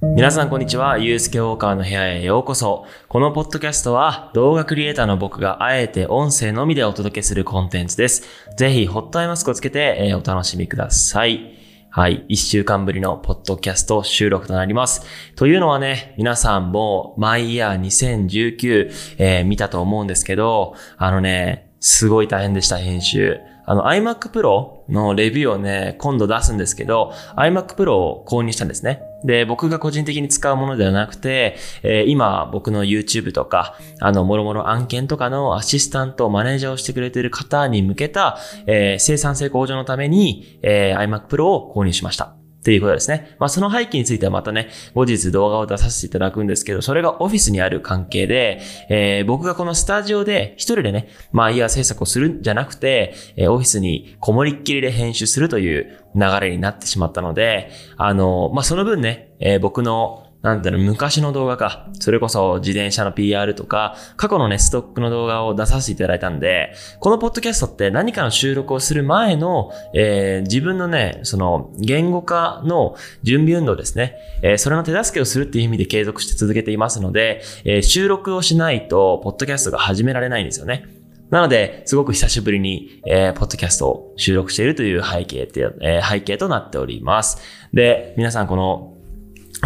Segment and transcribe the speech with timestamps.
[0.00, 0.96] 皆さんこんにちは。
[0.96, 2.86] ゆうすけウォーカーの部屋へようこそ。
[3.08, 8.22] このポッドキャストは動画クリエイターの僕があえて音声のみでお届けするコンテンツです。
[8.56, 11.52] ぜひホットアイマスクをつけて、お楽しみください。
[11.90, 12.24] はい。
[12.28, 15.02] 一週間ぶりのポッドキャスト収録となります。
[15.34, 23.40] というのはね、皆さんもマイヤー2019、えー見たと思うんですけど、あのね、すごい大変でした、編集。
[23.66, 29.02] あの iMac Pro のレビューをね、今度出すんですけど、iMac Pro を購入したんですね。
[29.24, 42.37] で、僕が個人的に使うものではなくて、えー今僕の YouTube とか、あの、もろもろ案件とかのアシスタント、マネージャーをしてくれている方に向けた、えー生産性向上のために、えー iMac Pro を購入しました。
[42.58, 43.36] っていうことですね。
[43.38, 61.88] まあその背景についてはまたね、後日動画を出させていただくんですけど、それがオフィスにある関係で、えー僕がこのスタジオで一人でね、まあイヤー制作をするんじゃなくて、えーオフィスにこもりっきりで編集するという流れになってしまったので、あの、まあその分ね、えー僕のなんだろうの、昔の動画か。
[61.98, 74.16] それこそ自転車の PR とか、過去のね、ストックの動画を出させていただいたんで、このポッドキャストって何かの収録をする前の、えー自分のね、その、言語化の準備運動ですね。
[74.42, 80.84] えーそれの手助けをするっていう意味で継続して続けていますので、えー収録をしないと、ポッドキャストが始められないんですよね。
[81.30, 87.42] なので、すごく久しぶりに、えーポッドキャストを収録しているという背景って、えー背景となっております。
[87.72, 88.94] で、皆さんこの、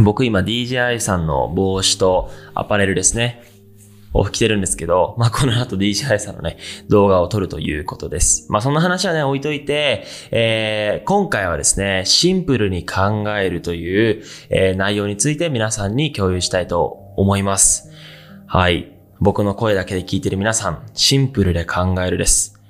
[0.00, 3.52] 僕今 DJI さんの帽子とアパレルですね。
[4.14, 8.46] を着てるんですけど、まあ、この後 DJI さんのね、動画を撮るということです。
[8.50, 16.84] まあ、そんな話はね、置いといて、えー今回はですね、シンプルに考えるという、えー内容について皆さんに共有したいと
[17.16, 17.90] 思います。
[18.46, 18.92] はい。
[19.20, 22.60] 僕の声だけで聞いてる皆さん、シンプルで考えるです。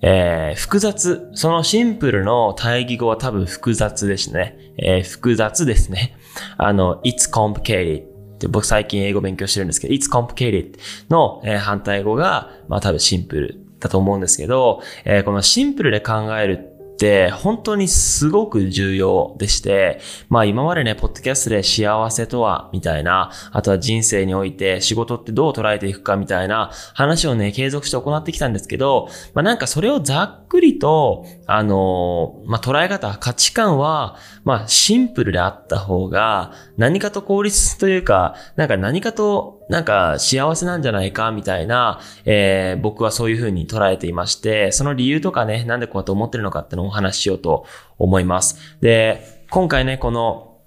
[0.00, 1.28] えー複雑。
[1.34, 4.56] そのシンプルの対義語は多分複雑ですね。
[4.78, 6.16] えー複雑ですね。
[6.56, 10.76] あの、it's complicated って僕最近英語勉強してるんですけど、it's complicated
[11.08, 47.64] の、えー反対語が、まあ多分シンプルだと思うんですけど、えーこのシンプルで考えるって本当にすごく重要でして、まあ今までね、ポッドキャストで幸せとは、みたいな、あとは人生において仕事ってどう捉えていくかみたいな話をね、継続して行ってきたんですけど、まあなんかそれをざっくりと、あのまあ捉え方、価値観は、まあシンプルであった方が、何かと効率というか、なんか何かと、なんか幸せなんじゃないかみたいな、えー僕はそういうふうに捉えていまして、その理由とかね、なんでこうやって思ってるのかってのをお話ししようと
[47.98, 48.78] 思います。
[48.80, 50.58] で、今回ね、この、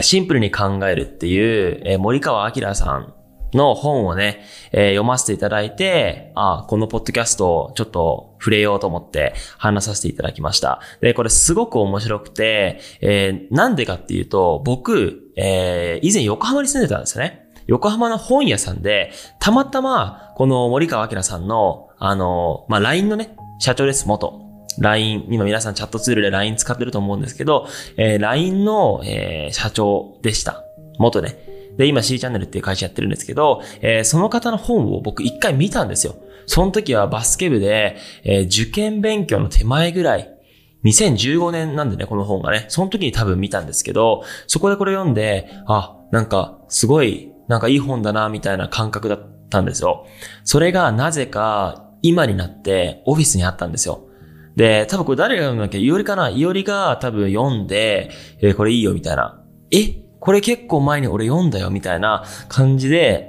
[0.00, 3.14] シンプルに考えるっていう、えー森川明さん
[3.52, 10.80] の本をね、えー読ませていただいて、あこのポッドキャストをちょっと触れようと思って話させていただきました。
[11.00, 17.39] で、これすごく面白くて、えーなんでかっていうと、僕、えー以前横浜に住んでたんですよね。
[17.70, 24.40] 横浜の本屋さんで、たまたま、この森川明さんの、あの、まあ、LINE のね、社長です、元。
[24.80, 30.64] LINE、今皆さんチャットツールで LINE 使ってると思うんですけど、えー LINE の、えー社長でした。
[30.98, 31.36] 元ね。
[31.76, 36.16] で、今 C チャンネルっていう会社やってるんですけど、えーその方の本を僕一回見たんですよ。
[36.46, 40.28] その時はバスケ部で、えー受験勉強の手前ぐらい、
[40.84, 50.06] 2015年なんでね、この本がね、その時に多分見たんですけど、そこでこれ読んで、あ、なんか、すごい、なんかいい本だな、みたいな感覚だったんですよ。
[50.44, 54.06] それがなぜか、今になってオフィスにあったんですよ。
[54.54, 55.78] で、多分これ誰が読んだっけ？
[55.78, 56.30] いおりかな？
[56.30, 58.10] いおりが多分読んで、
[58.40, 59.42] えーこれいいよみたいな。
[59.72, 59.96] え？
[60.20, 63.28] これ結構前に俺読んだよみたいな感じで、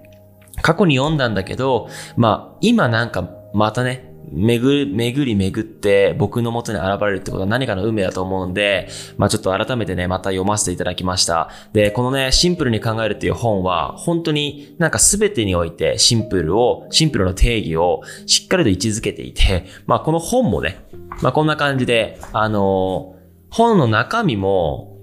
[0.62, 11.50] 過去に読んだんだけど、まあ、今なんかまたね、巡る、巡り巡って僕の元に現れるってことは何かの運命だと思うんで、まあちょっと改めてね、また読ませていただきました。
[11.72, 20.86] で、このね、シンプルに考えるっていう本は、本当になんか全てにおいてシンプルを、シンプルの定義をしっかりと位置づけていて、まあこの本もね、
[21.22, 23.18] まあこんな感じで、あのー
[23.50, 24.98] 本の中身も、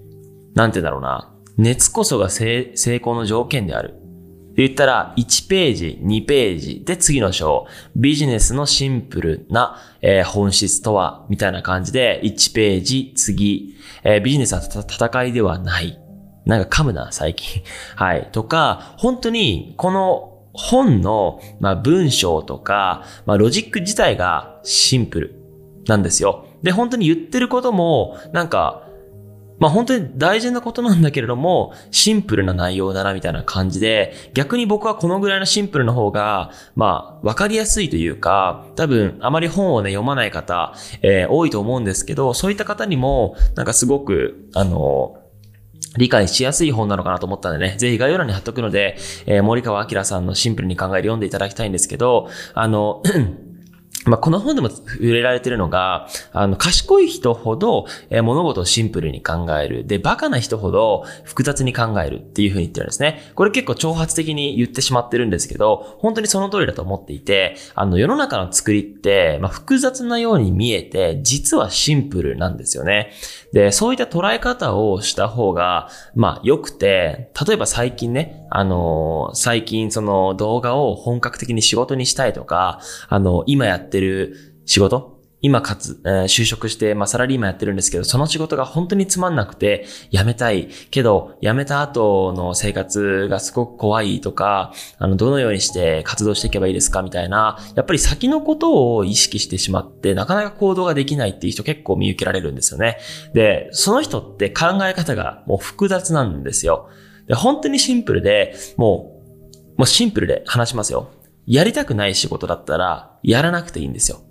[0.53, 3.95] なんて言うんだろうな、熱こそが成功の条件である。
[4.55, 15.99] 言ったら、1ページ、2ページで次の章、ビジネスのシンプルな、えー本質とは、みたいな感じで、1ページ、次、えービジネスは戦いではない。
[16.45, 17.63] なんか噛むな、最近。
[17.95, 18.29] はい。
[18.31, 25.35] とか、本当に、この本の、まあ、文章とか、まあ、ロジック自体がシンプル
[25.87, 26.45] なんですよ。
[26.63, 28.84] で、本当に言ってることも、なんか、
[29.59, 45.17] まあ本当に大事なことなんだけれども、シンプルな内容だなみたいな感じで、逆に僕はこのぐらいのシンプルの方が、まあわかりやすいというか、多分あまり本をね読まない方、えー多いと思うんですけど、そういった方にも、なんかすごく、あの、
[45.97, 53.01] 理解しやすい本なのかなと思ったんでね、ぜひ概要欄に貼っとくので、えー、森川明さんのシンプルに考える読んでいただきたいんですけど、あの、
[54.05, 59.85] まあ、この本でも触れられてるのが、あの、賢い人ほど、え、物事をシンプルに考える。
[59.85, 63.31] で、バカな人ほど複雑に考えるっていうふうに言ってるんですね。
[63.35, 73.11] これ結構挑発的に言ってしまってるんですけど、本当にその通りだと思っていて、あの、世の中の作りって、まあ、複雑なように見えて、実はシンプルなんですよね。
[73.53, 82.79] で、そういった捉え方をした方が、まあ、良くて、例えば最近ね、あのー、最近その動画を本格的に仕事にしたいとか、
[83.09, 85.15] あのー、今やってってる仕事？
[85.41, 90.69] 今かつ、えー、就職して、まあ、サラリーマンやってるんですけど、その仕事が本当につまんなくて、辞めたい。
[90.89, 97.03] けど、辞めた後の生活がすごく怖いとか、あの、どのようにして活動していけばいいですか？
[97.03, 102.97] みたいな、やっぱり先のことを意識してしまって、なかなか行動ができないっていう人結構見受けられるんですよね。
[103.33, 106.89] で、その人って考え方がもう複雑なんですよ。
[107.27, 109.21] で、本当にシンプルで、も
[109.77, 111.11] う、もうシンプルで話しますよ。
[111.47, 114.21] やりたくない仕事だったら、やらなくていいんですよ。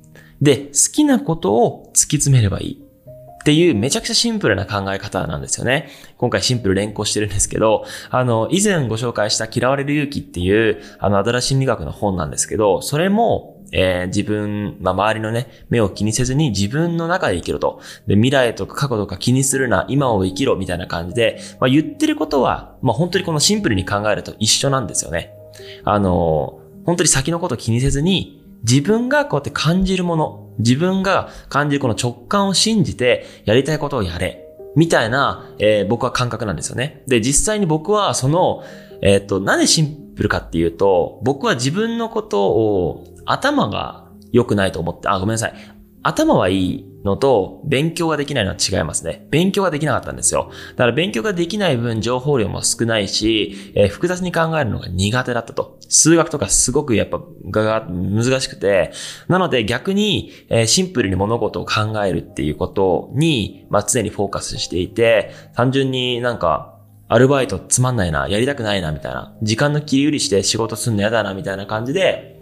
[0.41, 2.85] で、好きなことを突き詰めればいい。
[3.07, 5.91] っていうめちゃくちゃシンプルな考え方なんですよね。
[6.17, 17.81] 今回シンプル連行してるんですけど、あの、以前ご紹介した嫌われる勇気っていう、あの、アドラ心理学の本なんですけど、それも、えー、自分、まあ、周りのね、目を気にせずに自分の中で生きろと。
[18.07, 25.35] で、未来とか過去とか気にするな、今を生きろ、みたいな感じで、まあ、言ってることは、まあ、本当にこのシンプルに考えると一緒なんですよね。
[25.85, 34.41] あの、本当に先のこと気にせずに、自分がこうやって感じるもの、自分が感じるこの直感を信じてやりたいことをやれ。
[34.77, 37.03] みたいな、えー、僕は感覚なんですよね。
[37.07, 38.65] で、実際に僕はその、
[39.03, 45.55] えっ、と、なぜシンプルかっていうと、僕は自分のことを頭が良くないと思って、あ、ごめんなさい。
[46.05, 49.27] 頭はいいのと勉強ができないのは違いますね。
[49.31, 50.51] 勉強ができなかったんですよ。
[50.71, 55.79] だから勉強ができない分情報量も少ないし、えー、複雑に考えるのが苦手だったと。
[55.89, 57.21] 数学とかすごくやっぱ
[57.51, 58.93] が難しくて、
[59.29, 66.75] なので逆に、えー、シンプルに物事を考えるっていうことに、まあ、常にフォーカスしていて、単純になんか
[67.07, 69.37] アルバイトつまんないな、やりたくないな、みたいな。
[69.43, 72.34] 時間の切り売りして仕事すんの嫌だな、みたいな感じで、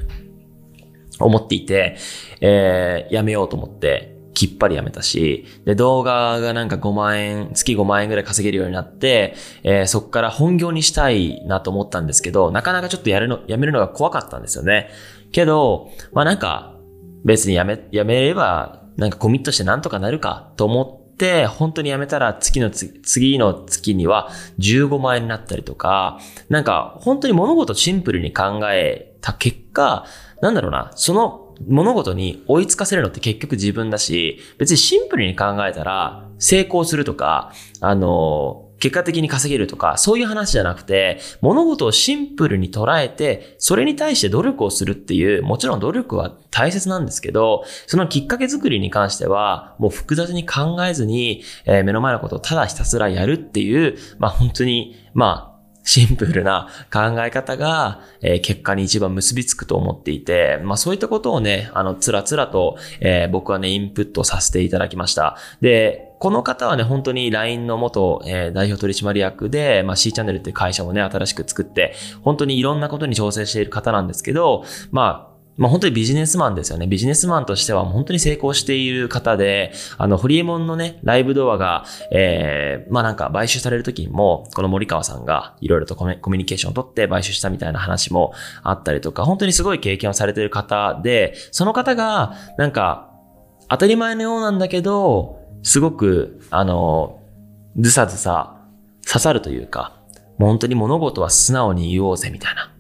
[1.19, 1.97] 思っていて、
[2.41, 14.91] えー、やめようと思って、きっぱりやめたし、で、動画がなんか5万円、月5万円ぐらい稼げるようになって、えー、そこから本業にしたいなと思ったんですけど、なかなかちょっとやるの、やめるのが怖かったんですよね。
[15.33, 16.77] けど、まあなんか、
[17.25, 26.19] 別にやめ、やめれば、なんかコミットしてなんとかなるかと思って、本当にやめたら月の次の月には15万円になったりとか、
[26.49, 30.05] なんか本当に物事シンプルに考えた結果、
[30.43, 55.52] なんだろうな、その物事に追いつかせるのって結局自分だし、別にシンプルに考えたら成功するとか、あの、結果的に稼げるとか、そういう話じゃなくて、物事をシンプルに捉えて、それに対して努力をするっていう、もちろん努力は大切なんですけど、そのきっかけ作りに関しては、もう複雑に考えずに、えー、目の前のことをただひたすらやるっていう、まあ本当に、まあ、
[55.85, 65.37] シンプルな考え方が、えー、結果に一番結びつくと思っていて、まあそういったことをね、あの、つらつらと、えー、僕はね、インプットさせていただきました。
[65.61, 76.87] で、この方はね、本当に LINE の元、えー、代表取締役で、まあ C チャンネルっていう会社もね、新しく作って、本当にいろんなことに挑戦している方なんですけど、まあ、まあ本当にビジネスマンですよね。
[76.87, 88.33] ビジネスマンとしては本当に成功している方で、あの、ホリエモンのね、ライブドアが、ええー、まあなんか買収される時にも、この森川さんがいろいろとコミュニケーションを取って買収したみたいな話も
[88.63, 93.11] あったりとか、本当にすごい経験をされている方で、その方が、なんか、
[93.69, 97.21] 当たり前のようなんだけど、すごく、あの、
[97.79, 98.57] ずさずさ
[99.07, 99.93] 刺さるというか、
[100.39, 102.72] もう本当に物事は素直に言おうぜみたいな。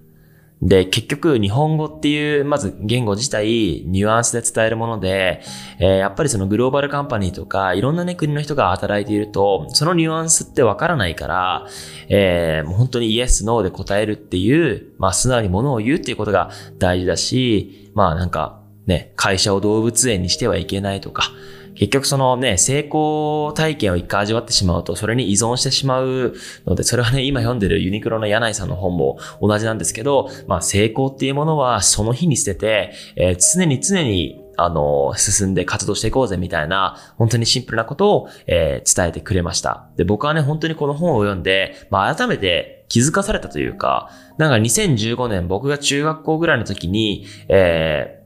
[0.62, 5.42] で、結局日本語っていう、まず言語自体、ニュアンスで伝えるもので、
[5.80, 11.66] えー、やっぱりそのグローバルカンパニーとか、いろんなね、国の人が働いていると、そのニュアンスってわからないから、
[12.08, 21.32] えー、もう本当にイエス、ノーで答えるっていう、まあ素直にものを言うっていうことが大事だし、まあなんか、ね、会社を動物園にしてはいけないとか、
[21.74, 26.34] 結局そのね、成功体験を一回味わってしまうと、それに依存してしまう
[26.66, 39.88] ので、それはね、 今読んでるユニクロの柳井さんの本も同じなんですけど、まあ成功っていうものはその日に捨てて、えー、常に常にあの、進んで活動していこうぜみたいな、本当にシンプルなことを、えー、伝えてくれました。
[39.96, 48.22] で、僕はね、本当にこの本を読んで、まあ改めて気づかされたというか、なんか2015年僕が中学校ぐらいの時に、え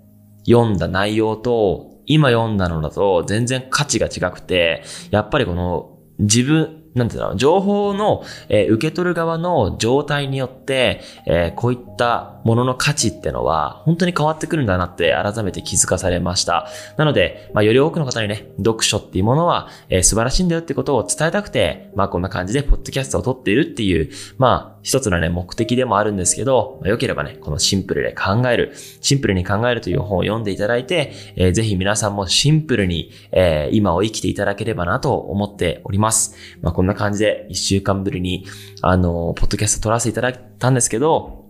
[0.47, 16.68] ー、読んだ内容と、今読んだのだと全然価値が違くて、やっぱりこの自分、なんていうの、情報の、えー、受け取る側の状態によって、えー、こういったものの価値ってのは本当に変わってくるんだなって改めて気づかされました。
[16.96, 36.37] なので、まあ、より多くの方にね、読書っていうものは、えー、素晴らしいんだよってことを伝えたくて、まあ、こんな感じでポッドキャストを撮っているっていう、まあ、一つのね、目的でもあるんですけど、まあ、良ければね、このシンプルで考える、シンプルに考えるという本を読んでいただいて、えー、ぜひ皆さんもシンプルに、えー、今を生きていただければなと思っております。
[36.62, 38.47] まあ、こんな感じで一週間ぶりに、
[38.81, 41.47] あの、ポッドキャスト撮らせていただいたんですけど、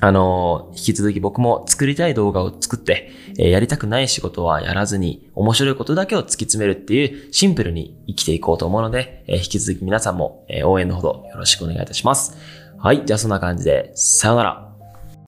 [0.00, 12.36] あの、引き続き僕も作りたい動画を作って、えー、やりたくない仕事はやらずに、面白いことだけを突き詰めるっていう、シンプルに生きていこうと思うので、えー、引き続き皆さんも、えー、応援のほどよろしくお願いいたします。
[12.78, 13.04] はい。
[13.06, 14.75] じゃあそんな感じで、さよなら。